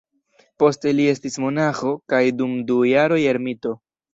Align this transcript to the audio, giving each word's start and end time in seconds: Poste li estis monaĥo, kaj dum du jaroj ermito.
Poste 0.63 0.93
li 0.99 1.05
estis 1.11 1.37
monaĥo, 1.45 1.93
kaj 2.15 2.23
dum 2.41 2.59
du 2.73 2.81
jaroj 2.93 3.21
ermito. 3.37 3.79